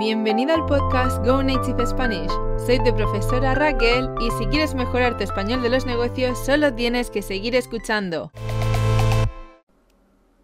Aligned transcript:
bienvenido 0.00 0.54
al 0.54 0.64
podcast 0.64 1.22
Go 1.26 1.42
Native 1.42 1.86
Spanish. 1.86 2.30
Soy 2.64 2.82
tu 2.82 2.96
profesora 2.96 3.54
Raquel 3.54 4.08
y 4.18 4.30
si 4.38 4.46
quieres 4.46 4.74
mejorar 4.74 5.18
tu 5.18 5.24
español 5.24 5.60
de 5.60 5.68
los 5.68 5.84
negocios 5.84 6.38
solo 6.42 6.72
tienes 6.72 7.10
que 7.10 7.20
seguir 7.20 7.54
escuchando. 7.54 8.32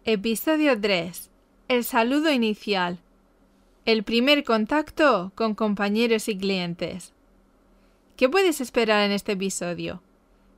Episodio 0.05 0.79
3. 0.79 1.31
El 1.69 1.83
saludo 1.85 2.31
inicial. 2.31 2.99
El 3.85 4.03
primer 4.03 4.43
contacto 4.43 5.31
con 5.33 5.55
compañeros 5.55 6.27
y 6.27 6.37
clientes. 6.37 7.13
¿Qué 8.15 8.29
puedes 8.29 8.61
esperar 8.61 9.07
en 9.07 9.11
este 9.11 9.31
episodio? 9.31 10.03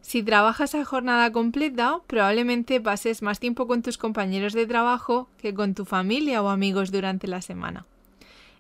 Si 0.02 0.24
trabajas 0.24 0.76
a 0.76 0.84
jornada 0.84 1.32
completa, 1.32 2.02
probablemente 2.06 2.82
pases 2.82 3.22
más 3.22 3.40
tiempo 3.40 3.66
con 3.66 3.82
tus 3.82 3.98
compañeros 3.98 4.52
de 4.52 4.68
trabajo 4.68 5.30
que 5.38 5.54
con 5.54 5.74
tu 5.74 5.86
familia 5.86 6.44
o 6.44 6.50
amigos 6.50 6.92
durante 6.92 7.28
la 7.28 7.42
semana. 7.42 7.86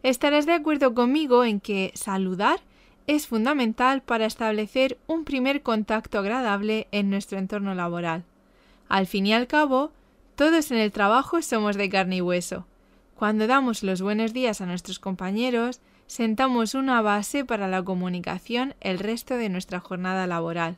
Estarás 0.01 0.45
de 0.45 0.53
acuerdo 0.53 0.93
conmigo 0.93 1.43
en 1.43 1.59
que 1.59 1.91
saludar 1.93 2.61
es 3.05 3.27
fundamental 3.27 4.01
para 4.01 4.25
establecer 4.25 4.97
un 5.07 5.25
primer 5.25 5.61
contacto 5.61 6.19
agradable 6.19 6.87
en 6.91 7.09
nuestro 7.09 7.37
entorno 7.37 7.75
laboral. 7.75 8.23
Al 8.87 9.07
fin 9.07 9.25
y 9.25 9.33
al 9.33 9.47
cabo, 9.47 9.91
todos 10.35 10.71
en 10.71 10.77
el 10.77 10.91
trabajo 10.91 11.41
somos 11.41 11.75
de 11.75 11.89
carne 11.89 12.17
y 12.17 12.21
hueso. 12.21 12.65
Cuando 13.15 13.47
damos 13.47 13.83
los 13.83 14.01
buenos 14.01 14.31
días 14.31 14.61
a 14.61 14.65
nuestros 14.65 14.99
compañeros, 14.99 15.81
sentamos 16.07 16.75
una 16.75 17.01
base 17.01 17.43
para 17.43 17.67
la 17.67 17.83
comunicación 17.83 18.75
el 18.79 18.99
resto 18.99 19.35
de 19.35 19.49
nuestra 19.49 19.81
jornada 19.81 20.25
laboral. 20.27 20.77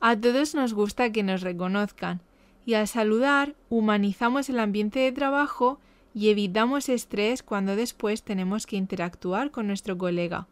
A 0.00 0.16
todos 0.16 0.56
nos 0.56 0.74
gusta 0.74 1.12
que 1.12 1.22
nos 1.22 1.42
reconozcan, 1.42 2.20
y 2.66 2.74
al 2.74 2.88
saludar 2.88 3.54
humanizamos 3.70 4.48
el 4.48 4.58
ambiente 4.58 4.98
de 4.98 5.12
trabajo 5.12 5.78
y 6.14 6.30
evitamos 6.30 6.88
estrés 6.88 7.42
cuando 7.42 7.76
después 7.76 8.22
tenemos 8.22 8.66
que 8.66 8.76
interactuar 8.76 9.50
con 9.50 9.66
nuestro 9.66 9.96
colega. 9.96 10.46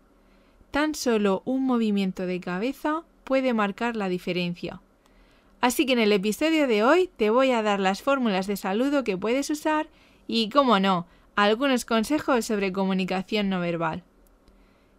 Tan 0.70 0.94
solo 0.94 1.42
un 1.44 1.64
movimiento 1.64 2.26
de 2.26 2.40
cabeza 2.40 3.02
puede 3.24 3.54
marcar 3.54 3.96
la 3.96 4.08
diferencia. 4.08 4.80
Así 5.60 5.84
que 5.84 5.92
en 5.92 5.98
el 5.98 6.12
episodio 6.12 6.66
de 6.66 6.82
hoy 6.82 7.10
te 7.16 7.30
voy 7.30 7.50
a 7.50 7.62
dar 7.62 7.80
las 7.80 8.02
fórmulas 8.02 8.46
de 8.46 8.56
saludo 8.56 9.04
que 9.04 9.18
puedes 9.18 9.50
usar 9.50 9.88
y, 10.26 10.48
como 10.48 10.80
no, 10.80 11.06
algunos 11.36 11.84
consejos 11.84 12.46
sobre 12.46 12.72
comunicación 12.72 13.50
no 13.50 13.60
verbal. 13.60 14.02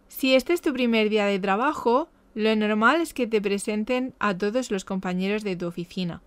Si 0.08 0.34
este 0.34 0.52
es 0.52 0.60
tu 0.60 0.72
primer 0.72 1.08
día 1.08 1.26
de 1.26 1.40
trabajo, 1.40 2.08
lo 2.34 2.54
normal 2.54 3.00
es 3.00 3.12
que 3.12 3.26
te 3.26 3.40
presenten 3.40 4.14
a 4.18 4.36
todos 4.36 4.70
los 4.70 4.84
compañeros 4.84 5.42
de 5.42 5.56
tu 5.56 5.66
oficina. 5.66 6.22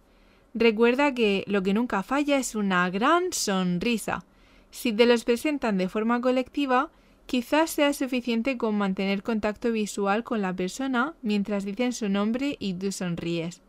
Recuerda 0.57 1.13
que 1.13 1.43
lo 1.47 1.63
que 1.63 1.73
nunca 1.73 2.01
falla 2.01 2.37
es 2.37 2.55
una 2.55 2.89
gran 2.89 3.33
sonrisa. 3.33 4.23
Si 4.71 4.93
te 4.93 5.05
los 5.05 5.25
presentan 5.25 5.77
de 5.77 5.89
forma 5.89 6.21
colectiva, 6.21 6.89
quizás 7.25 7.71
sea 7.71 7.91
suficiente 7.91 8.57
con 8.57 8.77
mantener 8.77 9.21
contacto 9.21 9.73
visual 9.73 10.23
con 10.23 10.41
la 10.41 10.53
persona 10.53 11.13
mientras 11.21 11.65
dicen 11.65 11.91
su 11.91 12.07
nombre 12.07 12.55
y 12.57 12.73
tú 12.73 12.93
sonríes. 12.93 13.61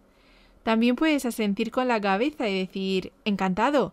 También 0.62 0.94
puedes 0.94 1.26
asentir 1.26 1.72
con 1.72 1.88
la 1.88 2.00
cabeza 2.00 2.48
y 2.48 2.56
decir 2.56 3.12
encantado. 3.24 3.92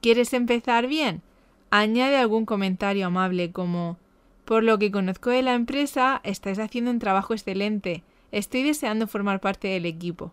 ¿Quieres 0.00 0.32
empezar 0.32 0.86
bien? 0.86 1.22
Añade 1.70 2.18
algún 2.18 2.46
comentario 2.46 3.06
amable 3.06 3.50
como 3.50 3.96
por 4.44 4.62
lo 4.62 4.78
que 4.78 4.92
conozco 4.92 5.30
de 5.30 5.42
la 5.42 5.54
empresa, 5.54 6.20
estáis 6.22 6.60
haciendo 6.60 6.92
un 6.92 7.00
trabajo 7.00 7.34
excelente. 7.34 8.04
Estoy 8.30 8.62
deseando 8.62 9.08
formar 9.08 9.40
parte 9.40 9.66
del 9.66 9.86
equipo. 9.86 10.32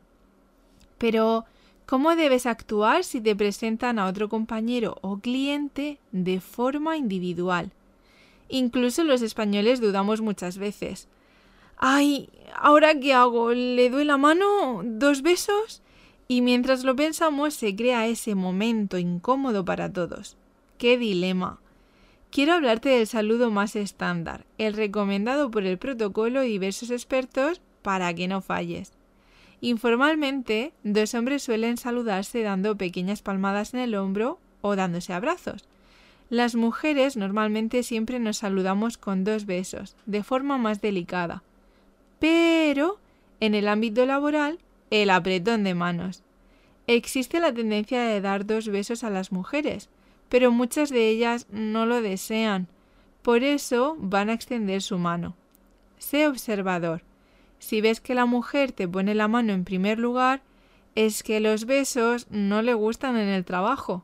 Pero 1.00 1.46
¿Cómo 1.90 2.16
debes 2.16 2.46
actuar 2.46 3.04
si 3.04 3.20
te 3.20 3.36
presentan 3.36 3.98
a 3.98 4.06
otro 4.06 4.30
compañero 4.30 5.00
o 5.02 5.18
cliente 5.18 5.98
de 6.12 6.40
forma 6.40 6.98
individual? 6.98 7.72
Incluso 8.48 9.04
los 9.04 9.24
españoles 9.24 9.82
dudamos 9.82 10.22
muchas 10.22 10.60
veces. 10.60 11.08
Ay, 11.78 12.30
¿ahora 12.54 12.94
qué 13.00 13.16
hago? 13.16 13.54
¿Le 13.54 13.90
doy 13.90 14.06
la 14.06 14.18
mano? 14.18 14.84
¿Dos 14.84 15.24
besos? 15.24 15.82
Y 16.28 16.42
mientras 16.42 16.84
lo 16.84 16.96
pensamos 16.96 17.56
se 17.56 17.76
crea 17.76 18.06
ese 18.06 18.36
momento 18.36 19.00
incómodo 19.00 19.66
para 19.66 19.92
todos. 19.92 20.38
¡Qué 20.78 20.96
dilema! 20.96 21.60
Quiero 22.30 22.54
hablarte 22.54 22.90
del 22.90 23.08
saludo 23.08 23.50
más 23.50 23.76
estándar, 23.76 24.46
el 24.60 24.76
recomendado 24.76 25.50
por 25.50 25.66
el 25.66 25.80
protocolo 25.80 26.44
y 26.44 26.50
diversos 26.50 26.92
expertos 26.92 27.62
para 27.82 28.14
que 28.14 28.28
no 28.28 28.42
falles. 28.42 28.99
Informalmente, 29.62 30.74
dos 30.84 31.14
hombres 31.14 31.44
suelen 31.44 31.78
saludarse 31.78 32.42
dando 32.44 32.78
pequeñas 32.78 33.22
palmadas 33.22 33.74
en 33.74 33.82
el 33.82 33.96
hombro 33.96 34.40
o 34.62 34.76
dándose 34.76 35.14
abrazos. 35.14 35.66
Las 36.30 36.56
mujeres 36.56 37.18
normalmente 37.18 37.84
siempre 37.84 38.20
nos 38.20 38.38
saludamos 38.38 38.98
con 38.98 39.24
dos 39.24 39.46
besos, 39.46 39.96
de 40.06 40.24
forma 40.24 40.58
más 40.58 40.80
delicada. 40.80 41.44
Pero, 42.20 43.00
en 43.40 43.56
el 43.56 43.68
ámbito 43.68 44.06
laboral, 44.06 44.60
el 44.92 45.10
apretón 45.10 45.64
de 45.64 45.74
manos. 45.74 46.24
Existe 46.88 47.40
la 47.40 47.54
tendencia 47.54 48.02
de 48.02 48.22
dar 48.22 48.46
dos 48.46 48.68
besos 48.68 49.04
a 49.04 49.10
las 49.10 49.32
mujeres, 49.32 49.90
pero 50.30 50.52
muchas 50.52 50.90
de 50.90 51.10
ellas 51.10 51.48
no 51.52 51.86
lo 51.86 52.02
desean. 52.02 52.68
Por 53.22 53.44
eso 53.44 53.96
van 54.00 54.30
a 54.30 54.34
extender 54.34 54.82
su 54.82 54.98
mano. 54.98 55.36
Sé 55.98 56.28
observador. 56.28 57.02
Si 57.60 57.82
ves 57.82 58.02
que 58.02 58.16
la 58.16 58.26
mujer 58.26 58.72
te 58.72 58.88
pone 58.88 59.14
la 59.14 59.28
mano 59.28 59.54
en 59.54 59.66
primer 59.66 60.00
lugar, 60.00 60.42
es 60.96 61.24
que 61.24 61.40
los 61.40 61.66
besos 61.66 62.28
no 62.30 62.62
le 62.62 62.74
gustan 62.74 63.18
en 63.18 63.28
el 63.28 63.46
trabajo. 63.46 64.04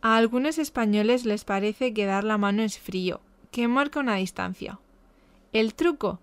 A 0.00 0.16
algunos 0.16 0.58
españoles 0.58 1.26
les 1.26 1.44
parece 1.44 1.92
que 1.92 2.06
dar 2.06 2.24
la 2.24 2.38
mano 2.38 2.62
es 2.62 2.78
frío, 2.78 3.20
que 3.50 3.68
marca 3.68 4.00
una 4.00 4.14
distancia. 4.16 4.78
El 5.52 5.74
truco. 5.74 6.20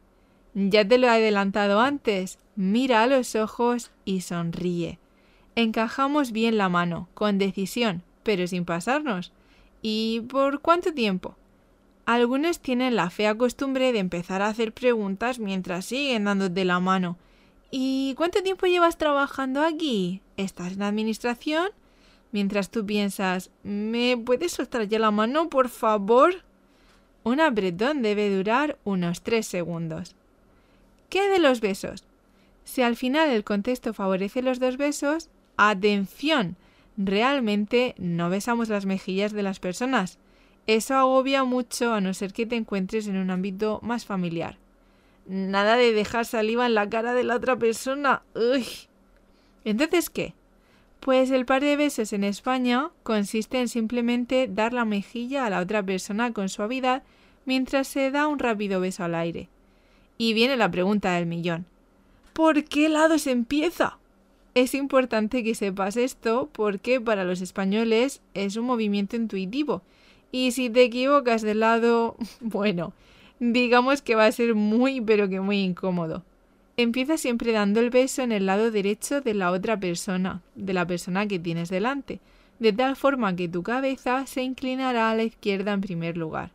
Ya 0.53 0.87
te 0.87 0.97
lo 0.97 1.07
he 1.07 1.09
adelantado 1.09 1.81
antes. 1.81 2.39
Mira 2.55 3.03
a 3.03 3.07
los 3.07 3.35
ojos 3.35 3.91
y 4.05 4.21
sonríe. 4.21 4.99
Encajamos 5.55 6.31
bien 6.31 6.57
la 6.57 6.69
mano, 6.69 7.09
con 7.13 7.37
decisión, 7.37 8.03
pero 8.23 8.47
sin 8.47 8.63
pasarnos. 8.63 9.33
¿Y 9.81 10.21
por 10.29 10.61
cuánto 10.61 10.93
tiempo? 10.93 11.35
Algunos 12.05 12.59
tienen 12.59 12.95
la 12.95 13.09
fea 13.09 13.35
costumbre 13.35 13.91
de 13.91 13.99
empezar 13.99 14.43
a 14.43 14.47
hacer 14.47 14.73
preguntas 14.73 15.39
mientras 15.39 15.85
siguen 15.85 16.25
dándote 16.25 16.63
la 16.63 16.79
mano. 16.79 17.17
¿Y 17.71 18.13
cuánto 18.15 18.43
tiempo 18.43 18.67
llevas 18.67 18.97
trabajando 18.97 19.63
aquí? 19.63 20.21
¿Estás 20.37 20.73
en 20.73 20.83
administración? 20.83 21.69
Mientras 22.31 22.69
tú 22.69 22.85
piensas, 22.85 23.49
¿me 23.63 24.17
puedes 24.17 24.51
soltar 24.51 24.87
ya 24.87 24.99
la 24.99 25.09
mano, 25.09 25.49
por 25.49 25.69
favor? 25.69 26.43
Un 27.23 27.39
apretón 27.39 28.03
debe 28.03 28.29
durar 28.35 28.77
unos 28.83 29.21
tres 29.23 29.47
segundos. 29.47 30.15
¿Qué 31.09 31.27
de 31.29 31.39
los 31.39 31.59
besos? 31.59 32.03
Si 32.65 32.83
al 32.83 32.95
final 32.95 33.29
el 33.29 33.43
contexto 33.43 33.93
favorece 33.93 34.43
los 34.43 34.59
dos 34.59 34.77
besos, 34.77 35.29
atención, 35.57 36.55
realmente 36.97 37.95
no 37.97 38.29
besamos 38.29 38.69
las 38.69 38.85
mejillas 38.85 39.31
de 39.31 39.43
las 39.43 39.59
personas, 39.59 40.19
eso 40.67 40.95
agobia 40.95 41.43
mucho 41.43 41.93
a 41.93 42.01
no 42.01 42.13
ser 42.13 42.33
que 42.33 42.45
te 42.45 42.55
encuentres 42.55 43.07
en 43.07 43.17
un 43.17 43.29
ámbito 43.29 43.79
más 43.83 44.05
familiar. 44.05 44.57
Nada 45.27 45.75
de 45.75 45.93
dejar 45.93 46.25
saliva 46.25 46.65
en 46.65 46.73
la 46.73 46.89
cara 46.89 47.13
de 47.13 47.23
la 47.23 47.35
otra 47.35 47.55
persona. 47.55 48.23
Uy. 48.35 48.65
Entonces, 49.63 50.09
¿qué? 50.09 50.33
Pues 50.99 51.29
el 51.29 51.45
par 51.45 51.61
de 51.61 51.75
besos 51.75 52.13
en 52.13 52.23
España 52.23 52.89
consiste 53.03 53.59
en 53.59 53.67
simplemente 53.67 54.47
dar 54.47 54.73
la 54.73 54.85
mejilla 54.85 55.45
a 55.45 55.49
la 55.51 55.59
otra 55.59 55.83
persona 55.83 56.33
con 56.33 56.49
suavidad 56.49 57.03
mientras 57.45 57.87
se 57.87 58.09
da 58.09 58.27
un 58.27 58.39
rápido 58.39 58.79
beso 58.79 59.03
al 59.03 59.13
aire. 59.13 59.49
Y 60.17 60.33
viene 60.33 60.57
la 60.57 60.71
pregunta 60.71 61.13
del 61.13 61.27
millón. 61.27 61.65
¿Por 62.33 62.63
qué 62.63 62.89
lado 62.89 63.19
se 63.19 63.31
empieza? 63.31 63.99
Es 64.55 64.73
importante 64.73 65.43
que 65.43 65.53
sepas 65.53 65.95
esto 65.95 66.49
porque 66.51 66.99
para 66.99 67.23
los 67.23 67.41
españoles 67.41 68.21
es 68.33 68.55
un 68.55 68.65
movimiento 68.65 69.15
intuitivo 69.15 69.83
y 70.31 70.51
si 70.51 70.69
te 70.69 70.83
equivocas 70.83 71.41
de 71.41 71.55
lado, 71.55 72.15
bueno, 72.41 72.93
digamos 73.39 74.01
que 74.01 74.15
va 74.15 74.25
a 74.25 74.31
ser 74.31 74.55
muy 74.55 75.01
pero 75.01 75.29
que 75.29 75.39
muy 75.39 75.61
incómodo. 75.61 76.23
Empieza 76.77 77.17
siempre 77.17 77.53
dando 77.53 77.79
el 77.79 77.89
beso 77.89 78.21
en 78.21 78.33
el 78.33 78.45
lado 78.45 78.69
derecho 78.69 79.21
de 79.21 79.33
la 79.33 79.51
otra 79.51 79.79
persona, 79.79 80.41
de 80.55 80.73
la 80.73 80.85
persona 80.85 81.25
que 81.25 81.39
tienes 81.39 81.69
delante, 81.69 82.19
de 82.59 82.73
tal 82.73 82.95
forma 82.95 83.35
que 83.35 83.47
tu 83.47 83.63
cabeza 83.63 84.27
se 84.27 84.43
inclinará 84.43 85.09
a 85.09 85.15
la 85.15 85.23
izquierda 85.23 85.71
en 85.71 85.81
primer 85.81 86.17
lugar. 86.17 86.51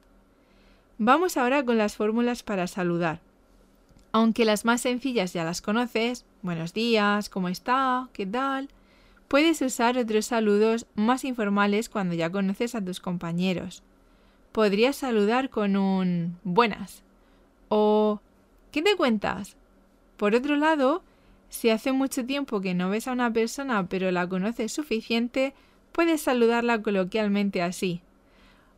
Vamos 0.99 1.39
ahora 1.39 1.65
con 1.65 1.79
las 1.79 1.97
fórmulas 1.97 2.43
para 2.43 2.67
saludar. 2.67 3.21
Aunque 4.13 4.45
las 4.45 4.67
más 4.67 4.83
sencillas 4.83 5.33
ya 5.33 5.45
las 5.45 5.63
conoces, 5.63 6.27
buenos 6.43 6.75
días, 6.75 7.31
¿cómo 7.31 7.49
está? 7.49 8.09
¿Qué 8.13 8.27
tal? 8.27 8.69
Puedes 9.31 9.63
usar 9.63 9.97
otros 9.97 10.27
saludos 10.27 10.87
más 10.97 11.25
informales 11.25 11.89
cuando 11.89 12.17
ya 12.17 12.31
conoces 12.31 12.75
a 12.75 12.85
tus 12.85 12.99
compañeros. 12.99 13.85
Podrías 14.51 14.97
saludar 14.97 15.51
con 15.51 15.77
un 15.77 16.37
buenas 16.43 17.05
o 17.69 18.19
¿qué 18.73 18.83
te 18.83 18.97
cuentas? 18.97 19.57
Por 20.17 20.35
otro 20.35 20.57
lado, 20.57 21.05
si 21.49 21.71
hace 21.71 21.93
mucho 21.93 22.27
tiempo 22.27 22.61
que 22.61 22.75
no 22.75 22.91
ves 22.91 23.07
a 23.07 23.13
una 23.13 23.33
persona 23.33 23.87
pero 23.87 24.11
la 24.11 24.29
conoces 24.29 24.73
suficiente, 24.73 25.55
puedes 25.93 26.23
saludarla 26.23 26.83
coloquialmente 26.83 27.63
así. 27.63 28.01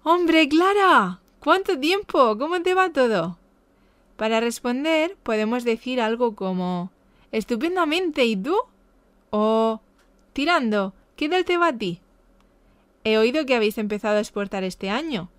¡Hombre, 0.02 0.50
Clara! 0.50 1.20
¿Cuánto 1.40 1.80
tiempo? 1.80 2.36
¿Cómo 2.36 2.60
te 2.60 2.74
va 2.74 2.92
todo? 2.92 3.38
Para 4.18 4.38
responder 4.40 5.16
podemos 5.22 5.64
decir 5.64 5.98
algo 5.98 6.34
como 6.36 6.90
Estupendamente, 7.30 8.26
¿y 8.26 8.36
tú? 8.36 8.54
O 9.30 9.80
Tirando, 10.32 10.94
¿qué 11.16 11.28
tal 11.28 11.44
te 11.44 11.58
va 11.58 11.68
a 11.68 11.78
ti? 11.78 12.00
He 13.04 13.18
oído 13.18 13.44
que 13.44 13.54
habéis 13.54 13.78
empezado 13.78 14.16
a 14.16 14.20
exportar 14.20 14.64
este 14.64 14.88
año. 14.88 15.30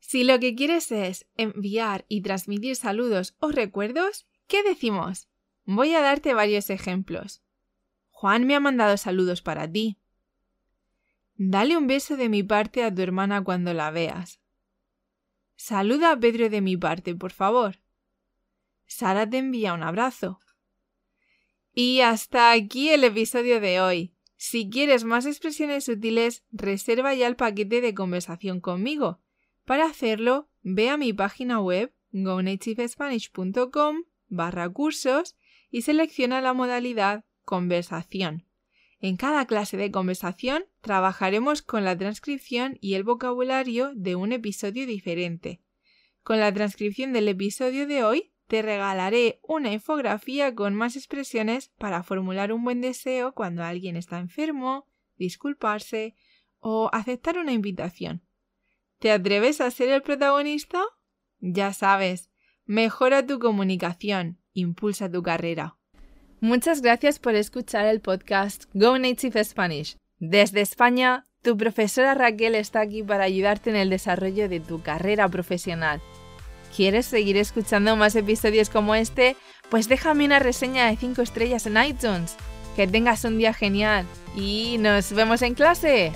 Si 0.00 0.24
lo 0.24 0.38
que 0.40 0.54
quieres 0.54 0.90
es 0.92 1.26
enviar 1.36 2.04
y 2.08 2.22
transmitir 2.22 2.76
saludos 2.76 3.36
o 3.38 3.50
recuerdos, 3.50 4.26
¿qué 4.46 4.62
decimos? 4.62 5.28
Voy 5.64 5.94
a 5.94 6.00
darte 6.00 6.34
varios 6.34 6.68
ejemplos. 6.68 7.42
Juan 8.10 8.46
me 8.46 8.54
ha 8.54 8.60
mandado 8.60 8.96
saludos 8.96 9.40
para 9.40 9.70
ti. 9.70 9.98
Dale 11.36 11.76
un 11.76 11.86
beso 11.86 12.16
de 12.16 12.28
mi 12.28 12.42
parte 12.42 12.84
a 12.84 12.94
tu 12.94 13.00
hermana 13.00 13.42
cuando 13.42 13.72
la 13.72 13.90
veas. 13.90 14.40
Saluda 15.56 16.12
a 16.12 16.18
Pedro 16.18 16.50
de 16.50 16.60
mi 16.60 16.76
parte, 16.76 17.14
por 17.14 17.32
favor. 17.32 17.80
Sara 18.86 19.28
te 19.28 19.38
envía 19.38 19.72
un 19.72 19.82
abrazo. 19.82 20.40
Y 21.72 22.00
hasta 22.00 22.52
aquí 22.52 22.90
el 22.90 23.04
episodio 23.04 23.60
de 23.60 23.80
hoy. 23.80 24.14
Si 24.36 24.70
quieres 24.70 25.04
más 25.04 25.26
expresiones 25.26 25.88
útiles, 25.88 26.44
reserva 26.50 27.14
ya 27.14 27.26
el 27.26 27.36
paquete 27.36 27.80
de 27.80 27.94
conversación 27.94 28.60
conmigo. 28.60 29.20
Para 29.64 29.86
hacerlo, 29.86 30.48
ve 30.62 30.88
a 30.88 30.96
mi 30.96 31.12
página 31.12 31.60
web 31.60 31.92
gonativespanish.com 32.12 34.04
barra 34.28 34.68
cursos 34.68 35.36
y 35.70 35.82
selecciona 35.82 36.40
la 36.40 36.54
modalidad 36.54 37.24
conversación. 37.44 38.46
En 39.00 39.16
cada 39.16 39.46
clase 39.46 39.76
de 39.76 39.90
conversación 39.90 40.64
trabajaremos 40.80 41.62
con 41.62 41.84
la 41.84 41.96
transcripción 41.96 42.78
y 42.80 42.94
el 42.94 43.04
vocabulario 43.04 43.92
de 43.94 44.14
un 44.14 44.32
episodio 44.32 44.86
diferente. 44.86 45.60
Con 46.22 46.38
la 46.38 46.52
transcripción 46.52 47.12
del 47.12 47.28
episodio 47.28 47.86
de 47.86 48.04
hoy 48.04 48.29
te 48.50 48.62
regalaré 48.62 49.38
una 49.44 49.70
infografía 49.70 50.56
con 50.56 50.74
más 50.74 50.96
expresiones 50.96 51.68
para 51.78 52.02
formular 52.02 52.52
un 52.52 52.64
buen 52.64 52.80
deseo 52.80 53.32
cuando 53.32 53.62
alguien 53.62 53.94
está 53.94 54.18
enfermo, 54.18 54.88
disculparse 55.16 56.16
o 56.58 56.90
aceptar 56.92 57.38
una 57.38 57.52
invitación. 57.52 58.26
¿Te 58.98 59.12
atreves 59.12 59.60
a 59.60 59.70
ser 59.70 59.90
el 59.90 60.02
protagonista? 60.02 60.82
Ya 61.38 61.72
sabes, 61.72 62.28
mejora 62.64 63.24
tu 63.24 63.38
comunicación, 63.38 64.40
impulsa 64.52 65.08
tu 65.08 65.22
carrera. 65.22 65.76
Muchas 66.40 66.82
gracias 66.82 67.20
por 67.20 67.36
escuchar 67.36 67.86
el 67.86 68.00
podcast 68.00 68.64
Go 68.74 68.98
Native 68.98 69.44
Spanish. 69.44 69.96
Desde 70.18 70.60
España, 70.60 71.28
tu 71.40 71.56
profesora 71.56 72.14
Raquel 72.14 72.56
está 72.56 72.80
aquí 72.80 73.04
para 73.04 73.22
ayudarte 73.22 73.70
en 73.70 73.76
el 73.76 73.90
desarrollo 73.90 74.48
de 74.48 74.58
tu 74.58 74.82
carrera 74.82 75.28
profesional. 75.28 76.00
¿Quieres 76.74 77.06
seguir 77.06 77.36
escuchando 77.36 77.96
más 77.96 78.14
episodios 78.14 78.70
como 78.70 78.94
este? 78.94 79.36
Pues 79.70 79.88
déjame 79.88 80.24
una 80.24 80.38
reseña 80.38 80.86
de 80.86 80.96
5 80.96 81.22
estrellas 81.22 81.66
en 81.66 81.82
iTunes. 81.82 82.36
Que 82.76 82.86
tengas 82.86 83.24
un 83.24 83.38
día 83.38 83.52
genial 83.52 84.06
y 84.36 84.78
nos 84.78 85.12
vemos 85.12 85.42
en 85.42 85.54
clase. 85.54 86.12